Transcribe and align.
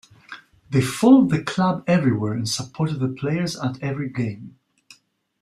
They 0.71 0.81
followed 0.81 1.29
the 1.29 1.43
club 1.43 1.83
everywhere 1.85 2.33
and 2.33 2.49
supported 2.49 2.95
the 2.99 3.07
players 3.09 3.55
at 3.55 3.79
every 3.83 4.09
game. 4.09 4.55